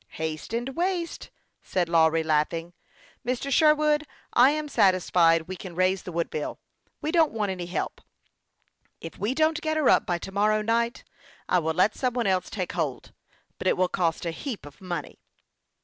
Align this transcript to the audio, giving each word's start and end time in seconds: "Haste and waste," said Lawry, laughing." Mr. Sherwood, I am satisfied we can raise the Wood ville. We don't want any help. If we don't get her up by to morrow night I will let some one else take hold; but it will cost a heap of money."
"Haste 0.23 0.51
and 0.51 0.69
waste," 0.69 1.29
said 1.61 1.87
Lawry, 1.87 2.23
laughing." 2.23 2.73
Mr. 3.23 3.51
Sherwood, 3.51 4.07
I 4.33 4.49
am 4.49 4.67
satisfied 4.67 5.43
we 5.43 5.55
can 5.55 5.75
raise 5.75 6.01
the 6.01 6.11
Wood 6.11 6.31
ville. 6.31 6.59
We 7.01 7.11
don't 7.11 7.33
want 7.33 7.51
any 7.51 7.67
help. 7.67 8.01
If 8.99 9.19
we 9.19 9.35
don't 9.35 9.61
get 9.61 9.77
her 9.77 9.89
up 9.91 10.07
by 10.07 10.17
to 10.17 10.31
morrow 10.31 10.63
night 10.63 11.03
I 11.47 11.59
will 11.59 11.75
let 11.75 11.93
some 11.93 12.15
one 12.15 12.25
else 12.25 12.49
take 12.49 12.71
hold; 12.71 13.13
but 13.59 13.67
it 13.67 13.77
will 13.77 13.87
cost 13.89 14.25
a 14.25 14.31
heap 14.31 14.65
of 14.65 14.81
money." 14.81 15.19